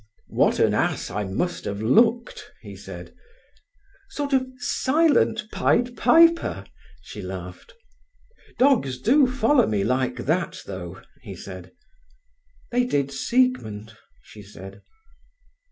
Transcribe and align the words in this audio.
"What 0.29 0.57
an 0.57 0.73
ass 0.73 1.11
I 1.11 1.25
must 1.25 1.63
have 1.65 1.79
looked!" 1.79 2.51
he 2.61 2.75
said. 2.75 3.13
"Sort 4.09 4.33
of 4.33 4.47
silent 4.57 5.43
Pied 5.51 5.95
Piper," 5.95 6.65
she 7.03 7.21
laughed. 7.21 7.75
"Dogs 8.57 8.99
do 8.99 9.27
follow 9.27 9.67
me 9.67 9.83
like 9.83 10.17
that, 10.25 10.61
though," 10.65 11.03
he 11.21 11.35
said. 11.35 11.71
"They 12.71 12.83
did 12.83 13.11
Siegmund," 13.11 13.95
she 14.23 14.41
said. 14.41 14.81